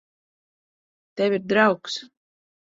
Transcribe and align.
Tev 1.21 1.37
ir 1.39 1.45
draugs. 1.53 2.01